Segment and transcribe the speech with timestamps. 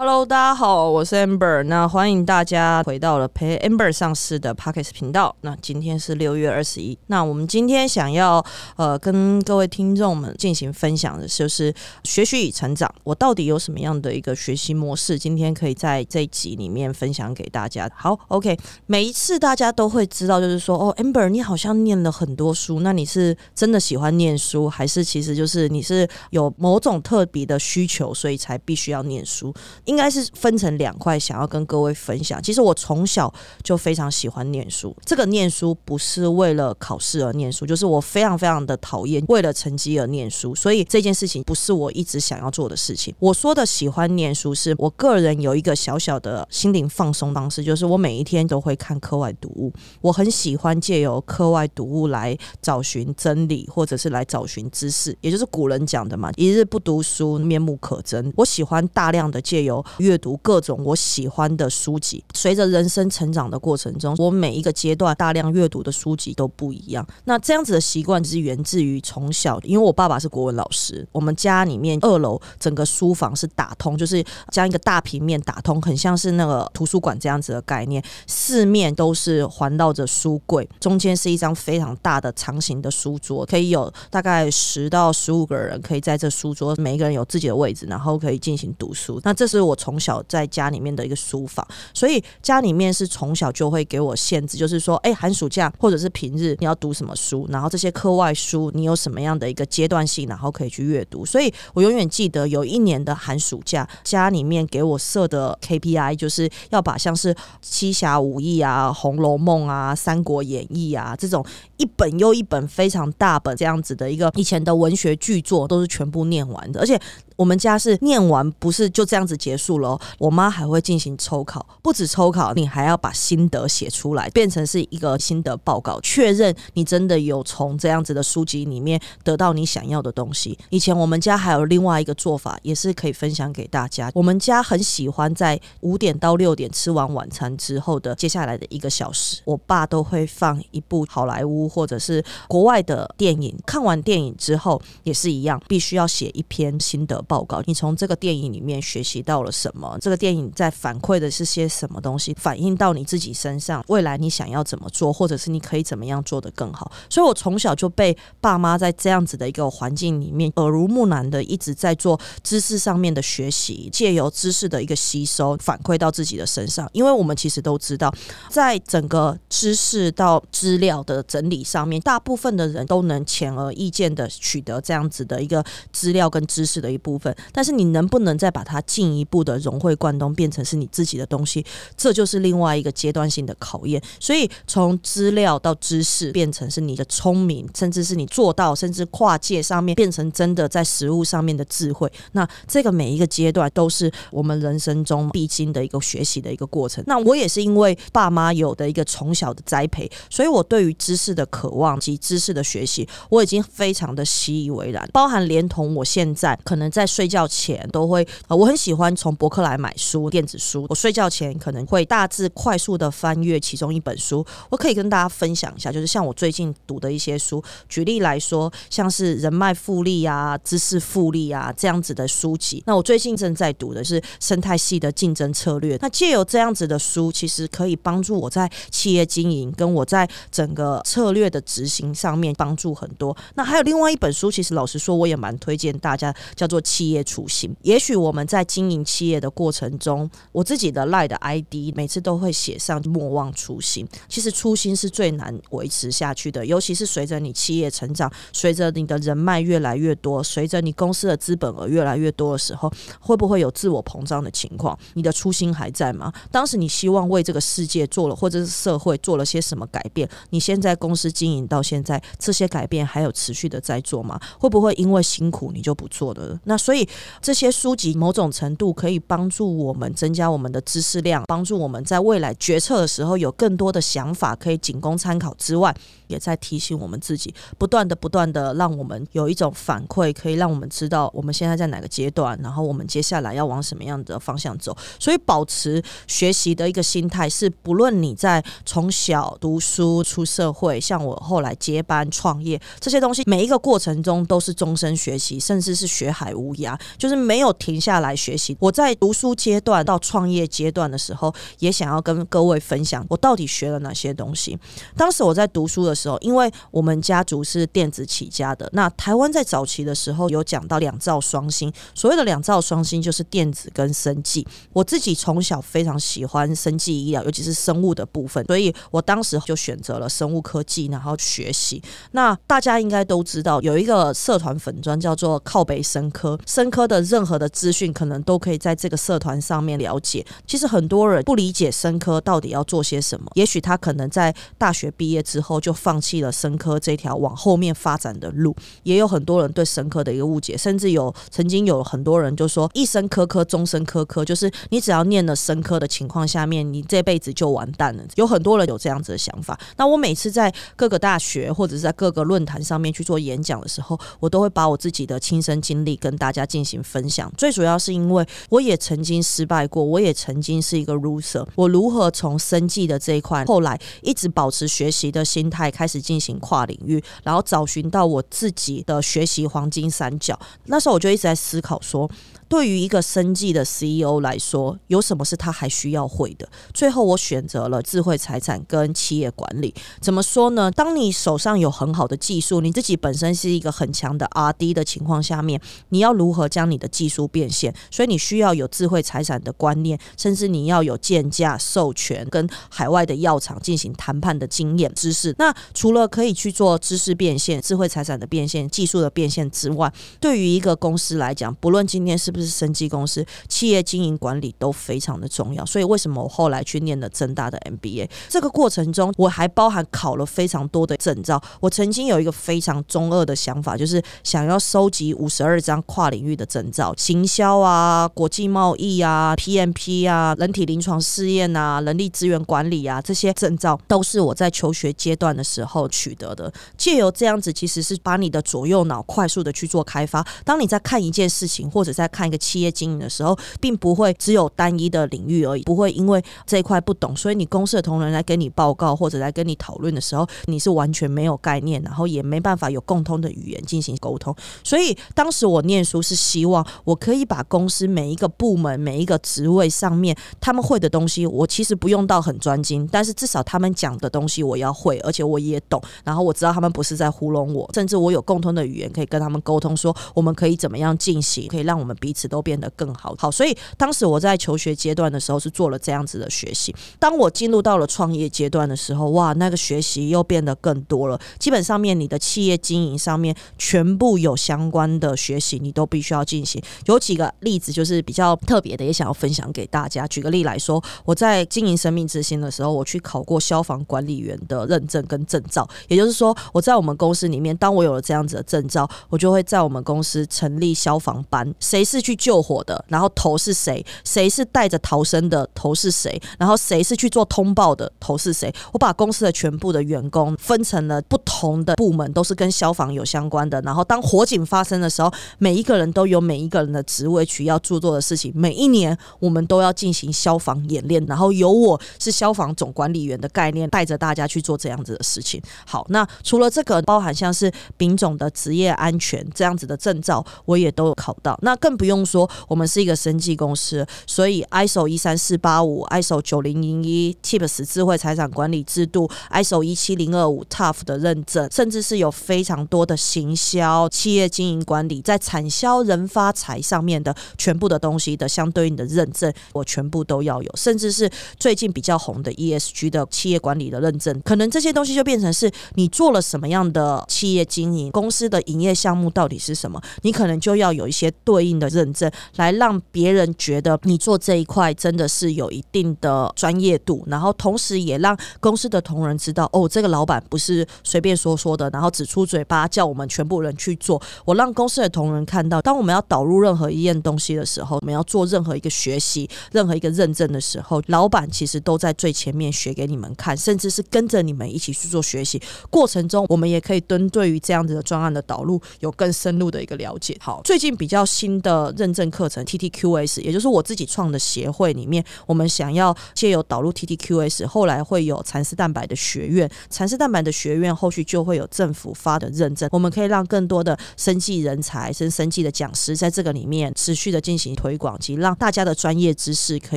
[0.00, 1.60] Hello，大家好，我是 Amber。
[1.64, 5.34] 那欢迎大家回到了陪 Amber 上市的 Pockets 频道。
[5.40, 6.96] 那今天是六月二十一。
[7.08, 8.40] 那我们今天想要
[8.76, 11.74] 呃跟各位听众们进行分享的就是
[12.04, 12.88] 学习与成长。
[13.02, 15.18] 我到底有什么样的一个学习模式？
[15.18, 17.90] 今天可以在这一集里面分享给大家。
[17.96, 18.56] 好，OK。
[18.86, 22.78] 每一次大家都会知道，就是说哦，Amber，你好像念了很多书。
[22.78, 29.52] 那你是真的喜欢念书，还是其实就是你是有某种特别的需求，所以才必须要念书？
[29.88, 32.40] 应该是分成两块，想要跟各位分享。
[32.42, 40.54] 其实我从小就非常喜欢念书，这个念书不是为了考试而念书，就是我非常非常的讨厌为了成绩而念书。
[40.54, 43.14] 所以这件事情不是我一直想要做的事情。
[43.18, 49.72] 我说的喜欢念书，是我个人有一个小小的心灵放松方式，就是我每一天都会看课外读物。
[50.02, 58.30] 我很喜欢借由课外读物来找寻真理，或者是来找寻知识，也就是古人讲的嘛，“一日不读书，面目可憎”。
[58.36, 62.24] 我喜欢大量的借由阅读各种我喜欢的书籍。
[62.34, 67.06] 随着人生成长的过程中，我每一个阶段大量阅读的书籍都不一样。
[67.24, 78.02] 那这样子的习惯是源自于从小，因为我爸爸是国文老师，我们家里面二楼整个书房是打通，就是将一个大平面打通，很像是那个图书馆这样子的概念。
[78.26, 89.20] 四面都是环绕着书柜，中间是一张非常大的长形的书桌，可以有大概十到十五个人可以在这书桌，每一个人有自己的位置，然后可以进行读书。
[89.24, 101.26] 那这是我从小在家里面的一个书房，所以家里面是从小就会给我限制，就是说，哎，寒暑假或者是平日你要读什么书，然后这些课外书你有什么样的一个阶段性，然后可以去阅读。
[101.26, 111.44] 所以我永远记得有一年的寒暑假，家里面给我设的 KPI 就是要把像是《七侠五义》啊、《红楼梦》啊、《三国演义》啊这种
[111.76, 116.98] 一本又一本非常大本这样子的一个以前的文学巨作都是全部念完的，而且。
[117.38, 130.58] 我们家是念完不是就这样子结束了，我妈还会进行抽考，不止抽考，你还要把心得写出来，变成是一个心得报告，确认你真的有从这样子的书籍里面得到你想要的东西。
[130.70, 134.10] 以前我们家还有另外一个做法，也是可以分享给大家。
[134.14, 143.56] 我们家很喜欢在五点到六点吃完晚餐之后的接下来的一个小时，我爸都会放一部好莱坞或者是国外的电影。
[143.64, 147.24] 看完电影之后也是一样，必须要写一篇心得。
[147.28, 149.96] 报告，你从这个电影里面学习到了什么？
[150.00, 152.34] 这个电影在反馈的是些什么东西？
[152.40, 156.90] 反映到你自己身上，未来你想要怎么做，或者是你可以怎么样做得更好？
[157.10, 166.88] 所以我从小就被爸妈在这样子的一个环境里面，耳濡目染的一直在做知识上面的学习，借由知识的一个吸收，反馈到自己的身上。
[166.94, 168.10] 因为我们其实都知道，
[168.48, 175.62] 在整个知识到资料的整理上面，大部分的人都能显而易见的取得这样子的一个
[175.92, 177.17] 资料跟知识的一部。
[177.18, 181.64] 分，但是你能不能再把它进一步的融会贯通，变成是你自己的东西？
[181.96, 184.00] 这就是另外一个阶段性的考验。
[184.20, 192.10] 所以从资料到知识，变成是你的聪明，甚至是你做到，甚至跨界上面变成真的在实物上面的智慧。
[192.32, 197.02] 那这个每一个阶段都是我们人生中必经的一个学习的一个过程。
[197.06, 207.07] 那我也是因为爸妈有的一个从小的栽培，所以我对于知识的渴望及知识的学习，我已经非常的习以为然，包含连同我现在可能在。
[207.08, 210.86] 睡觉前都会，呃，我很喜欢从博客来买书，电子书。
[210.88, 214.44] 我睡觉前可能会大致快速的翻阅其中一本书。
[214.68, 217.62] 我可以跟大家分享一下，就是像我最近读的一些书。
[217.88, 222.82] 举例来说，像是人脉复利啊、知识复利啊这样子的书籍。
[222.86, 225.98] 那我最近正在读的是生态系的竞争策略。
[226.00, 233.36] 那借由这样子的书，其实可以帮助我在企业经营跟我在整个策略的执行上面帮助很多。
[233.54, 236.78] 那还有另外一本书，其实老实说，我也蛮推荐大家，叫做。
[236.98, 244.04] 企业初心，也许我们在经营企业的过程中，我自己的赖的 ID 每次都会写上莫忘初心。
[244.28, 254.98] 其实初心是最难维持下去的，尤其是随着你企业成长，随着你的人脉越来越多，随着你公司的资本额越来越多的时候，会不会有自我膨胀的情况？
[255.14, 256.32] 你的初心还在吗？
[256.50, 260.28] 当时你希望为这个世界做了，或者是社会做了些什么改变？
[260.50, 264.40] 你现在公司经营到现在，这些改变还有持续的在做吗？
[264.58, 266.58] 会不会因为辛苦你就不做了？
[266.64, 266.76] 那？
[266.78, 267.06] 所以
[267.42, 275.94] 这些书籍某种程度可以帮助我们增加我们的知识量，帮助我们在未来决策的时候有更多的想法可以仅供参考之外，
[276.28, 284.96] 也在提醒我们自己，不断的、不断的让我们有一种反馈，可以让我们知道我们现在在哪个阶段，然后我们接下来要往什么样的方向走。
[285.18, 296.67] 所以保持学习的一个心态是，不论你在从小读书出社会，像我后来接班创业这些东西，每一个过程中都是终身学习，甚至是学海无。
[296.68, 298.76] 无涯，就是没有停下来学习。
[298.78, 304.78] 我在读书阶段到创业阶段的时候，也想要跟各位分享我到底学了哪些东西。
[305.16, 314.66] 当时我在读书的时候，因为我们家族是电子起家的，那台湾在早期的时候有讲到两兆双星，所谓的两兆双星就是电子跟生技。
[314.92, 322.02] 我自己从小非常喜欢生技医疗，尤其是生物的部分，所以我当时就选择了生物科技，然后学习。
[322.32, 330.44] 那大家应该都知道，有一个社团粉砖叫做靠北生科，深科的任何的资讯可能都可以在这个社团上面了解。
[330.66, 338.74] 其实很多人不理解深科到底要做些什么，也许他可能在大学毕业之后就放弃了深科这条往后面发展的路。
[339.02, 348.22] 也有很多人对深科的一个误解，甚至有曾经有很多人就说一生科科，终身科科，就是你只要念了深科的情况下面，你这辈子就完蛋了。
[348.36, 349.78] 有很多人有这样子的想法。
[349.96, 357.52] 那我每次在各个大学或者是在各个论坛上面去做演讲的时候，我都会把我自己的亲身经历跟大大家进行分享。
[357.58, 361.62] 最主要是因为我也曾经失败过，我也曾经是一个 loser。
[361.74, 370.58] 我如何从生计的这一块，后来一直保持学习的心态，开始进行跨领域，然后找寻到我自己的学习黄金三角。
[370.86, 372.30] 那时候我就一直在思考说。
[372.68, 376.68] 对于一个生计的 CEO 来说，有什么是他还需要会的？
[376.92, 379.94] 最后我选择了智慧财产跟企业管理。
[380.20, 380.90] 怎么说呢？
[380.90, 385.80] 当你手上有很好的技术，你自己本身是一个很强的 R&D 的情况下面，
[386.10, 387.94] 你要如何将你的技术变现？
[388.10, 395.54] 所以你需要有智慧财产的观念，甚至你要有建价、授权跟海外的药厂进行谈判的经验、知识。
[395.58, 405.84] 那除了可以去做知识变现、智慧财产的变现、技术的变现之外，对于一个公司来讲，不论今天是不是是生技公司，企业经营管理都非常的重要。
[405.84, 408.28] 所以为什么我后来去念了正大的 MBA？
[408.48, 411.62] 这个过程中，我还包含考了非常多的证照。
[411.80, 426.72] 我曾经有一个非常中二的想法，就是想要收集五十二张跨领域的证照，行销啊、国际贸易啊、PMP 啊、人体临床试验啊、人力资源管理啊这些证照，都是我在求学阶段的时候取得的。
[426.96, 430.46] 借由这样子，其实是把你的左右脑快速的去做开发。
[430.64, 444.54] 当你在看一件事情，或者在看一个企业经营的时候，并不会只有单一的领域而已，不会因为这一块不懂，所以你公司的同仁来跟你报告或者来跟你讨论的时候，你是完全没有概念，然后也没办法有共通的语言进行沟通。
[444.82, 463.34] 所以当时我念书是希望我可以把公司每一个部门、每一个职位上面他们会的东西，我其实不用到很专精，但是至少他们讲的东西我要会，而且我也懂，然后我知道他们不是在糊弄我，甚至我有共通的语言可以跟他们沟通，说我们可以怎么样进行，可以让我们彼此都变得更好。
[463.38, 466.94] 好，所以当时我在求学阶段的时候是做了这样子的学习。
[467.18, 471.40] 当我进入到了创业阶段的时候，哇，那个学习又变得更多了。
[471.58, 476.82] 基本上面，你的企业经营上面全部有相关的学习，你都必须要进行。
[477.06, 480.26] 有几个例子就是比较特别的，也想要分享给大家。
[480.26, 485.88] 举个例来说，我在经营生命之星的时候，我去考过消防管理员的认证跟证照。
[486.08, 491.74] 也就是说，我在我们公司里面，当我有了这样子的证照，我就会在我们公司成立消防班。
[491.80, 493.02] 谁是去救火的？
[493.08, 494.04] 然后头是谁？
[494.22, 495.66] 谁是带着逃生的？
[495.74, 496.38] 头是谁？
[496.58, 498.10] 然后谁是去做通报的？
[498.20, 498.70] 头是谁？
[498.92, 503.80] 我把公司的全部的员工分成了不同的部门，都是跟消防有相关的。
[503.80, 508.52] 然后当火警发生的时候，每一个人都有每一个人的职位去要做做的事情。
[508.54, 515.62] 每一年我们都要进行消防演练，然后由我是消防总管理员的概念，带着大家去做这样子的事情。
[515.86, 521.58] 好，那除了这个，包含像是丙种的职业安全这样子的证照，我也都有考到。
[521.62, 564.20] 那更不用说，我们是一个生技公司，所以 ISO 一三四八五、ISO 九零零一、TIPS 智慧财产管理制度、ISO 一七零二五 TUF 的认证，甚至是有非常多的行销、企业经营管理，在产销人发财上面的全部的东西的相对应的认证，我全部都要有，甚至是最近比较红的 ESG 的企业管理的认证，可能这些东西就变成是你做了什么样的企业经营，公司的营业项目到底是什么，你可能就要有一些对应的认证，来让别人觉得你做这一块真的是有一定的专业度，然后同时也让公司的同仁知道，哦，这个老板不是随便说说的，然后只出嘴巴叫我们全部人去做。
[564.44, 575.60] 我让公司的同仁看到，当我们要导入任何一样东西的时候，我们要做任何一个学习、任何一个认证的时候，老板其实都在最前面学给你们看，甚至是跟着你们一起去做学习。
[575.90, 580.36] 过程中，我们也可以针对于这样子的专案的导入有更深入的一个了解。
[580.40, 581.87] 好，最近比较新的。
[581.96, 599.96] 认证课程 TTQS，也就是我自己创的协会里面，我们想要借由导入 TTQS，后来会有蚕丝蛋白的学院，蚕丝蛋白的学院后续就会有政府发的认证，我们可以让更多的生计人才、生生计的讲师在这个里面持续的进行推广，及让大家的专业知识可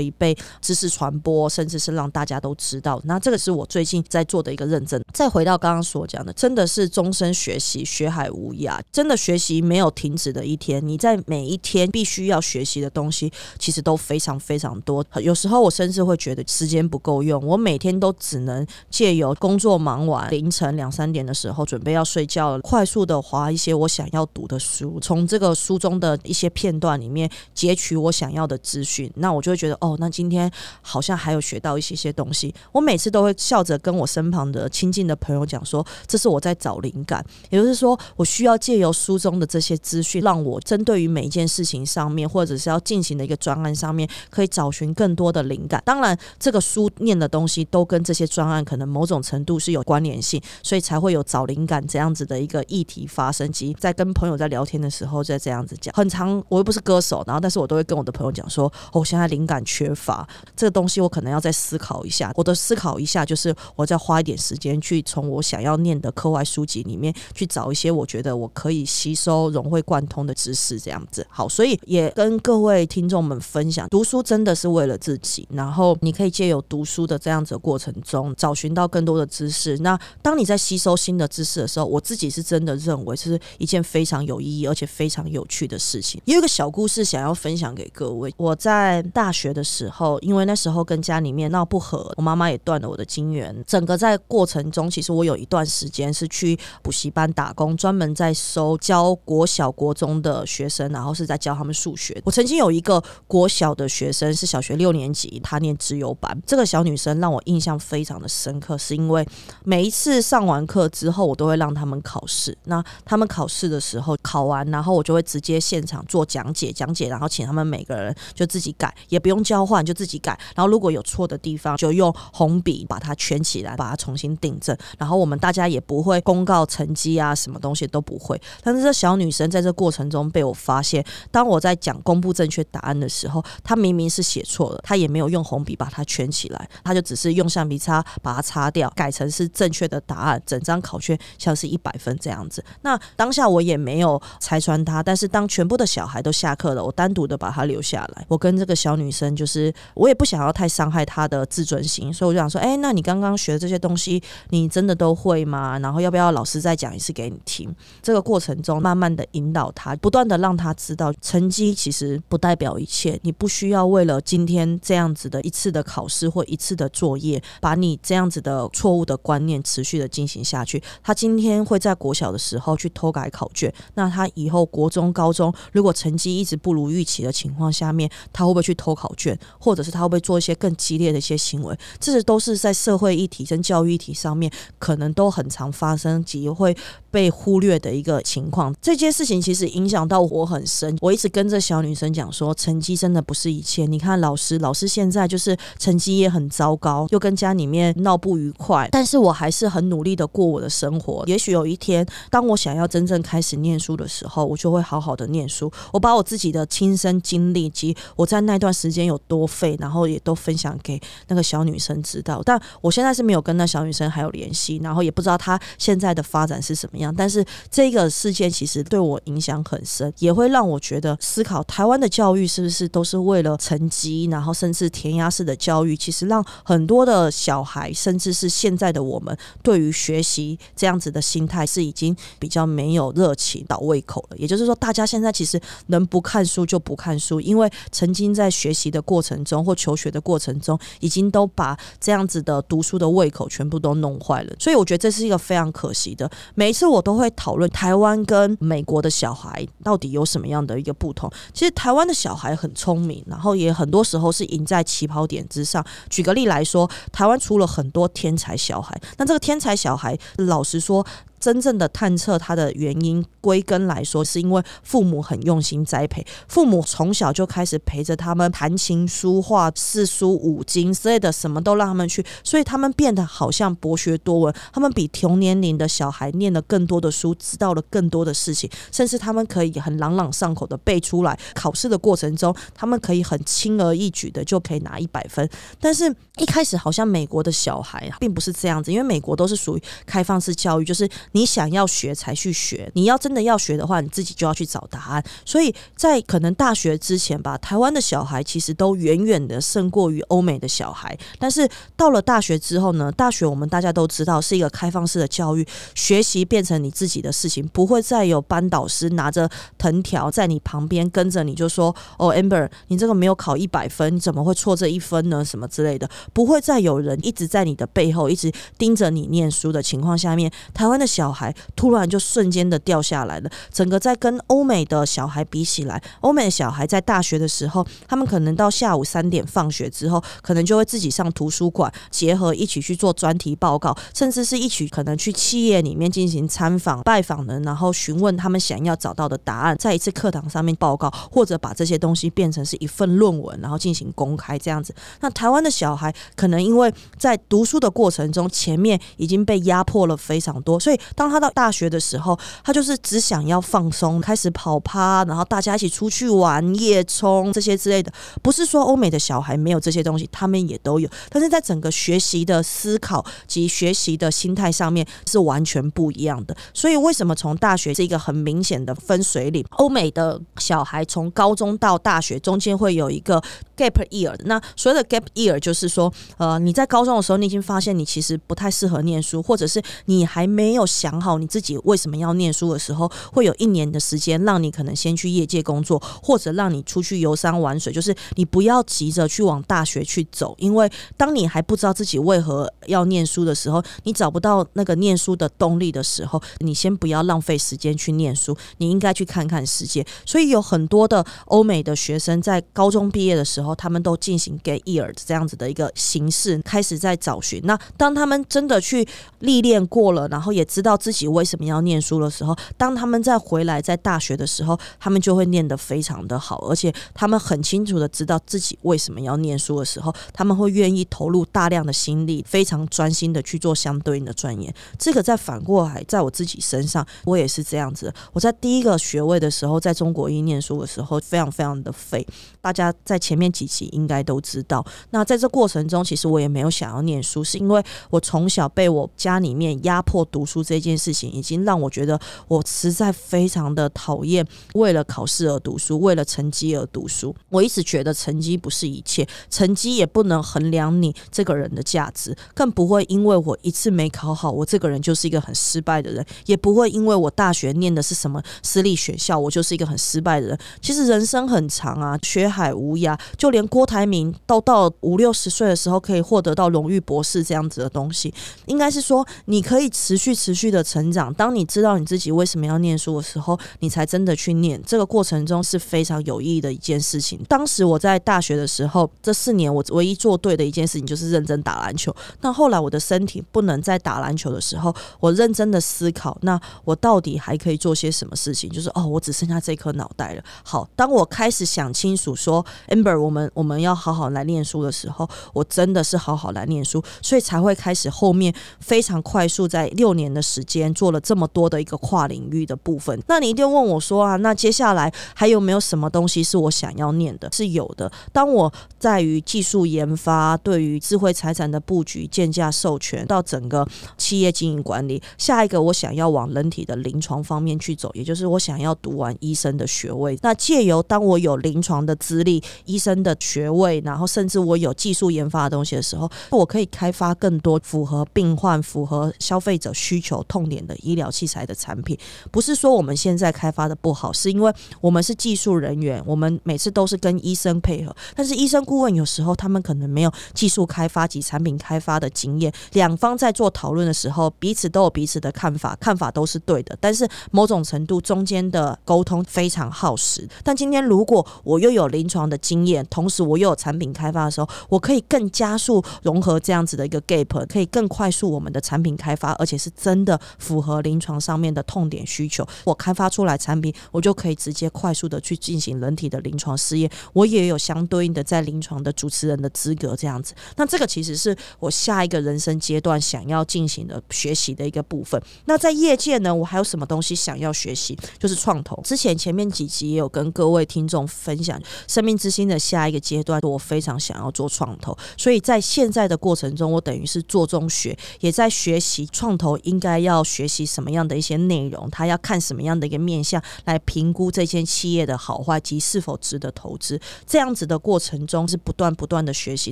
[0.02, 3.02] 以被知识传播，甚至是让大家都知道。
[3.06, 5.02] 那这个是我最近在做的一个认证。
[5.14, 10.86] 再回到刚刚所讲的，真的是终身学习，学海无涯，真的学习没有停止的一天。
[10.86, 15.04] 你在每一天必须要学习的东西，其实都非常非常多。
[15.22, 29.12] 有时候我甚至会觉得时间不够用，我每天都只能借由工作忙完凌晨两三点的时候，准备要睡觉了，快速的划一些我想要读的书，从这个书中的一些片段里面截取我想要的资讯。
[29.16, 32.54] 那我就会觉得，哦，那今天好像还有学到一些些东西。
[32.72, 45.82] 我每次都会笑着跟我身旁的亲近的朋友讲说，这是我在找灵感，也就是说，我需要借由书中的这些资讯，让我针对于每一件事情情上面，或者是要进行的一个专案上面，可以找寻更多的灵感。
[45.86, 53.50] 当然，这个书念的东西都跟这些专案可能某种程度是有关联性，所以才会有找灵感这样子的一个议题发生。
[53.52, 56.32] 及在跟朋友在聊天的时候，在这样子讲，很长。
[56.50, 62.32] 我又不是歌手，然后但是我都会跟我的朋友讲说，哦，现在灵感缺乏，这个东西我可能要再思考一下。
[62.36, 71.26] 我的思考一下，就是我再花一点时间去从我想要念的课外书籍里面去找一些我觉得我可以吸收、融会贯通的知识，这样子。
[71.30, 79.78] 好，所以所以也跟各位听众们分享，读书真的是为了自己，然后你可以借由读书的这样子的过程中，找寻到更多的知识。
[79.78, 86.20] 那当你在吸收新的知识的时候，我自己是真的认为是一件非常有意义而且非常有趣的事情。
[86.26, 88.34] 有一个小故事想要分享给各位。
[88.38, 93.56] 我在大学的时候，因为那时候跟家里面闹不和，我妈妈也断了我的金源。
[93.68, 102.20] 整个在过程中，其实我有一段时间是去补习班打工，专门在收教国小、国中的学生，然后是在教他们数学。
[102.24, 106.38] 我曾经有一个国小的学生是小学六年级，她念自由班。
[106.46, 109.28] 这个小女生让我印象非常的深刻，是因为
[109.64, 112.58] 每一次上完课之后，我都会让他们考试。
[112.66, 120.38] 那他们考试的时候，考完然后我就会直接现场做讲解，讲解，然后请他们每个人就自己改，也不用交换，就自己改。
[120.56, 124.76] 然后如果有错的地方，就用红笔把它圈起来，把它重新订正。
[124.98, 128.40] 然后我们大家也不会公告成绩啊，什么东西都不会。
[128.64, 140.40] 但是这小女生在这过程中被我发现，当当我在讲公布正确答案的时候，她明明是写错了，她也没有用红笔把它圈起来，她就只是用橡皮擦把它擦掉，改成是正确的答案。
[140.46, 142.64] 整张考卷像是一百分这样子。
[142.84, 148.24] 那当下我也没有拆穿她，但是当全部的小孩都下课了，我单独的把她留下来。
[148.28, 155.80] 我跟这个小女生就是，我也不想要太伤害她的自尊心，所以我就想说，哎，那你刚刚学的这些东西，你真的都会吗？
[155.80, 157.76] 然后要不要老师再讲一次给你听？
[158.04, 163.18] 这个过程中，慢慢的引导她，不断的让她知道，成绩其实不代表一切。
[163.24, 170.84] 你不需要为了今天这样子的一次的考试或一次的作业，把你这样子的错误的观念持续的进行下去。
[171.02, 181.74] 他今天会在国小的时候去偷改考卷，那他以后国中、高中如果成绩一直不如预期的情况下面，他会不会去偷考卷，或者是他会不会做一些更激烈的一些行为？
[181.98, 186.76] 这些都是在社会议题跟教育议题上面，可能都很常发生及会
[187.12, 188.74] 被忽略的一个情况。
[188.82, 190.98] 这件事情其实影响到我很深。
[191.02, 193.86] 我一直跟这小女生讲说，成绩真的不是一切。
[193.86, 201.24] 你看老师，老师现在就是成绩也很糟糕，又跟家里面闹不愉快，但是我还是很努力的过我的生活。
[201.28, 205.72] 也许有一天，当我想要真正开始念书的时候，我就会好好的念书。
[205.92, 212.42] 我把我自己的亲身经历及我在那段时间有多废，然后也都分享给那个小女生知道。
[212.46, 234.38] 但我现在是没有跟那小女生还有联系，然后也不知道她现在的发展是什么但是这个事件其实对我影响很深，也会让我觉得思考台湾的教育是不是都是为了成绩，然后甚至填鸭式的教育，其实让很多的小孩，甚至是现在的我们，对于学习这样子的心态是已经比较没有热情、倒胃口了。
[234.38, 244.54] 也就是说，大家现在其实能不看书就不看书，因为曾经在学习的过程中或求学的过程中，已经都把这样子的读书的胃口全部都弄坏了。
[244.60, 246.30] 所以我觉得这是一个非常可惜的。
[246.56, 251.32] 每一次我都会讨论台湾跟美国的小孩到底有什么样的一个不同。
[251.54, 255.84] 其实台湾的小孩很聪明，然后也很多时候是赢在起跑点之上。
[256.10, 261.06] 举个例来说，台湾出了很多天才小孩，那这个天才小孩，老实说。
[261.42, 274.56] 真正的探测它的原因，归根来说，是因为父母很用心栽培，父母从小就开始陪着他们谈情书画、四书五经之类的，什么都让他们去，所以他们变得好像博学多闻。
[274.72, 281.38] 他们比同年龄的小孩念了更多的书，知道了更多的事情，甚至他们可以很朗朗上口的背出来。
[281.56, 285.50] 考试的过程中，他们可以很轻而易举的就可以拿一百分。
[285.80, 295.24] 但是，一开始好像美国的小孩并不是这样子，因为美国都是属于开放式教育，就是你想要学才去学，你要真的要学的话，你自己就要去找答案。
[295.46, 301.18] 所以在可能大学之前吧，台湾的小孩其实都远远的胜过于欧美的小孩。
[301.40, 323.50] 但是到了大学之后呢，大学我们大家都知道是一个开放式的教育，学习变成你自己的事情，不会再有班导师拿着藤条在你旁边跟着你就说：“哦，amber，你这个没有考一百分，你怎么会错这一分呢？”什么之类的，不会再有人一直在你的背后一直盯着你念书的情况下面，台湾的小小孩突然就瞬间的掉下来了。
[323.72, 344.92] 整个在跟欧美的小孩比起来，欧美的小孩在大学的时候，他们可能到下午三点放学之后，可能就会自己上图书馆，结合一起去做专题报告，甚至是一起可能去企业里面进行参访、拜访人，然后询问他们想要找到的答案，在一次课堂上面报告，或者把这些东西变成是一份论文，然后进行公开这样子。
[345.20, 358.12] 那台湾的小孩可能因为在读书的过程中，前面已经被压迫了非常多，所以当他到大学的时候，他就是只想要放松，开始跑趴，然后大家一起出去玩、夜冲这些之类的。
[358.42, 366.56] 不是说欧美的小孩没有这些东西，他们也都有，但是在整个学习的思考及学习的心态上面是完全不一样的。
[366.74, 369.66] 所以为什么从大学是一个很明显的分水岭？
[369.72, 373.42] 欧美的小孩从高中到大学中间会有一个
[373.76, 387.92] gap year，那所谓的 gap year 就是说，呃，你在高中的时候，你已经发现你其实不太适合念书，或者是你还没有想好你自己为什么要念书的时候，会有一年的时间让你可能先去业界工作，或者让你出去游山玩水。
[387.92, 400.06] 就是你不要急着去往大学去走，因为当你还不知道自己为何要念书的时候，你找不到那个念书的动力的时候，你先不要浪费时间去念书，你应该去看看世界。
[400.24, 407.60] 所以有很多的欧美的学生在高中毕业的时候，他们都进行 get year 这样子的一个形式，开始在找寻。
[407.64, 409.08] 那当他们真的去
[409.40, 424.74] 历练过了，然后也知知道自己为什么要念书的时候，当他们再回来在大学的时候，他们就会念得非常的好，而且他们很清楚的知道自己为什么要念书的时候，他们会愿意投入大量的心力，非常专心的去做相对应的钻研。
[424.98, 428.12] 这个再反过来，在我自己身上，我也是这样子。
[428.34, 432.26] 我在第一个学位的时候，在中国一念书的时候，非常非常的废。
[432.62, 434.86] 大家在前面几期应该都知道。
[435.10, 444.46] 那在这过程中，其实我也没有想要念书，是因为我从小被我家里面压迫读书这件事情，已经让我觉得我实在非常的讨厌
[444.76, 447.36] 为了考试而读书，为了成绩而读书。
[447.50, 460.58] 我一直觉得成绩不是一切，成绩也不能衡量你这个人的价值，更不会因为我一次没考好，我这个人就是一个很失败的人，也不会因为我大学念的是什么私立学校，我就是一个很失败的人。
[460.82, 468.34] 其实人生很长啊，学海无涯，就连郭台铭都到五六十岁的时候可以获得到荣誉博士这样子的东西，
[468.66, 471.34] 应该是说你可以持续持续的成长。
[471.34, 474.82] 当你知道你自己为什么要念书的时候，你才真的去念。
[474.86, 477.40] 这个过程中是非常有意义的一件事情。
[477.48, 482.14] 当时我在大学的时候，这四年我唯一做对的一件事情就是认真打篮球。
[482.42, 488.70] 那后来我的身体不能再打篮球的时候，我认真的思考，那我到底还可以做些什么事情？
[488.70, 490.44] 就是哦，我只剩下这颗脑袋了。
[490.64, 503.22] 好，当我开始想清楚说，amber，我们我们要好好来念书的时候，我真的是好好来念书，所以才会开始后面非常快速，在六年的时间做了这么多的一个跨领域的部分。
[503.28, 507.50] 那你一定问我说啊，那接下来还有没有什么东西是我想要念的？
[507.52, 508.12] 是有的。
[508.32, 520.38] 当我在于技术研发，对于智慧财产的布局、建价授权，到整个企业经营管理，下一个我想要往人体的临床方面去走，也就是我想要读完医生的学位。
[520.42, 532.18] 那借由当我有临床的资历、医生的学位，然后甚至我有技术研发的东西的时候，我可以开发更多符合病患、符合消费者需求痛点的医疗器材的产品。
[532.50, 538.16] 不是说我们现在开发的不好，是因为我们是技术人员，我们每次都是跟医生配合。
[538.34, 546.98] 但是医生顾问有时候他们可能没有技术开发及产品开发的经验，两方在做讨论的时候，彼此都有彼此的看法，看法都是对的。
[547.02, 550.48] 但是某种程度中间的沟通非常耗时。
[550.64, 562.64] 但今天如果我又有了临床的经验，同时我又有产品开发的时候，我可以更加速融合这样子的一个 gap，可以更快速我们的产品开发，而且是真的符合临床上面的痛点需求。
[562.84, 570.54] 我开发出来产品，我就可以直接快速的去进行人体的临床试验，我也有相对应的在临床的主持人的资格，这样子。
[570.76, 575.42] 那这个其实是我下一个人生阶段想要进行的学习的一个部分。
[575.66, 578.16] 那在业界呢，我还有什么东西想要学习？
[578.38, 579.02] 就是创投。
[579.04, 585.18] 之前前面几集也有跟各位听众分享，生命之星的下一个阶段，我非常想要做创投。
[585.38, 597.18] 所以在现在的过程中，我等于是做中学，也在学习创投应该要学习什么样的一些内容，他要看什么样的一个面向来评估这间企业的好坏及是否值得投资。
[597.48, 599.92] 这样子的过程中是不断不断的学习。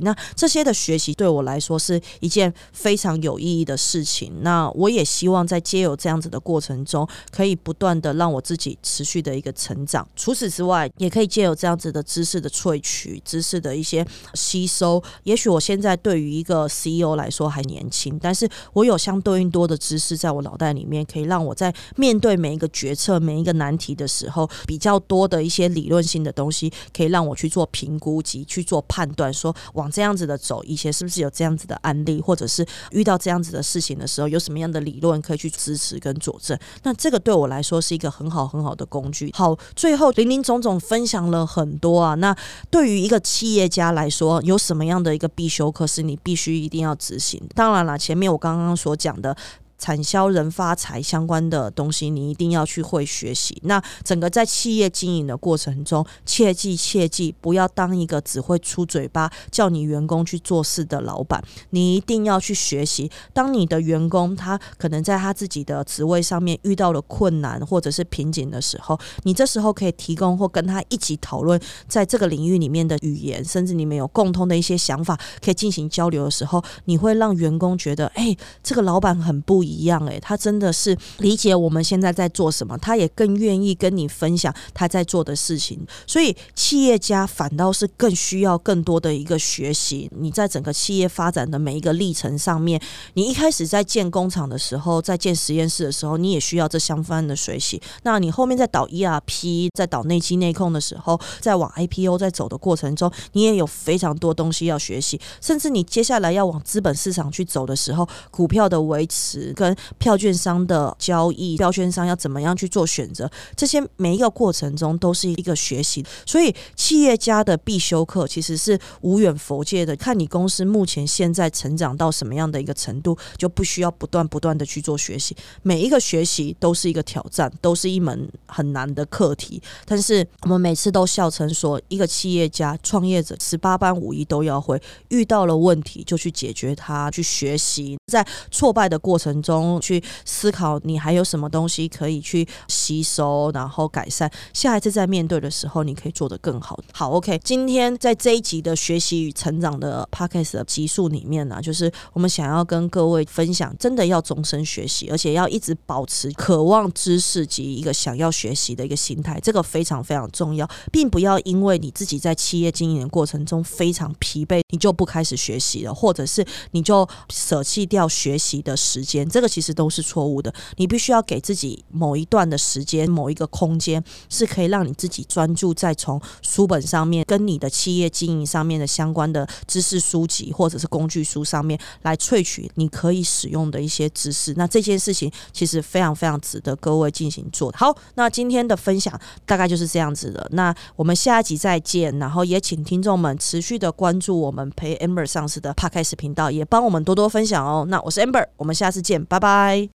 [0.00, 4.30] 那这些的学习对我来说是一件非常有意义的事情。
[4.42, 10.06] 那我也希望在接有这样子的过程中，可以不断的让我自己持续的一个成长。
[10.14, 15.00] 除此之外，也可以借由这样子的知识的萃取、知识的一些吸收。
[15.22, 36.58] 也许我现在对于一个 CEO 来说还年轻，但是我有相对应多的知识在我脑袋里面，可以让我在面对每一个决策、每一个难题的时候，比较多的一些理论性的东西，可以让我去做评估及去做判断，说往这样子的走，以前是不是有这样子的案例，或者是遇到这样子的事情的时候，有什么样的理论可以去支持跟佐证？
[36.82, 39.30] 那这个对我来说是一个很好很好的工具。
[39.34, 42.14] 好，最后林林总总分享了很多哇。
[42.16, 42.34] 那
[42.70, 47.40] 对于一个企业家来说，有什么样的一个必修课是你必须一定要执行？
[47.54, 49.36] 当然了，前面我刚刚所讲的。
[49.80, 53.58] 产销人发财相关的东西，你一定要去会学习。
[53.64, 61.42] 那整个在企业经营的过程中，切记切记，不要当一个只会出嘴巴叫你员工去做事的老板。
[61.70, 63.10] 你一定要去学习。
[63.32, 79.69] 当你的员工他可能在他自己的职位上面遇到了困难或者是瓶颈的时候，你这时候可以提供或跟他一起讨论在这个领域里面的语言，甚至你们有共通的一些想法可以进行交流的时候，你会让员工觉得，哎，这个老板很不一。
[79.70, 85.86] 一样诶，他真的是理解我们现在在做什么，他也更愿意跟你分享他在做的事情。
[86.06, 90.10] 所以企业家反倒是更需要更多的一个学习。
[90.16, 92.80] 你在整个企业发展的每一个历程上面，
[93.14, 97.80] 你一开始在建工厂的时候，在建实验室的时候，你也需要这相关的学习。
[98.02, 105.20] 那你后面在导 ERP，在导内机内控的时候，在往 IPO 在走的过程中，你也有非常多东西要学习。
[105.40, 109.52] 甚至你接下来要往资本市场去走的时候，股票的维持。
[109.60, 113.30] 跟票券商的交易，票券商要怎么样去做选择？
[113.54, 116.02] 这些每一个过程中都是一个学习。
[116.24, 119.94] 所以，企业家的必修课其实是无远佛界的。
[119.94, 125.36] 看你公司目前现在成长到什么样的一个程度，就不需要不断不断的去做学习。
[125.62, 129.60] 每一个学习都是一个挑战，都是一门很难的课题。
[129.84, 134.80] 但是，我们每次都笑称说，一个企业家、创业者十八般武艺都要会。
[135.08, 139.49] 遇到了问题就去解决它，去学习，在挫败的过程中。
[139.50, 144.30] 中去思考，你还有什么东西可以去吸收，然后改善。
[144.54, 146.78] 下一次在面对的时候，你可以做得更好。
[146.92, 169.28] 好，OK，今天在这一集的学习与成长的 Podcast 的集数里面呢，就是我们想要跟各位分享，真的要终身学习，而且要一直保持渴望知识及一个想要学习的一个心态，这个非常非常重要，并不要因为你自己在企业经营的过程中非常疲惫，你就不开始学习了，或者是你就舍弃掉学习的时间。
[169.30, 170.52] 这个其实都是错误的。
[170.76, 184.52] 你必须要给自己某一段的时间、某一个空间，是可以让你自己专注在从书本上面跟你的企业经营上面的相关的知识书籍或者是工具书上面来萃取你可以使用的一些知识。
[184.56, 187.72] 那这件事情其实非常非常值得各位进行做。
[187.76, 190.46] 好，那今天的分享大概就是这样子的。
[190.52, 197.84] 那我们下一集再见，然后也请听众们持续的关注我们陪 Amber 上市的 Podcast 频道，也帮我们多多分享哦。
[197.88, 199.88] 那我是 Amber，我们下次见拜拜。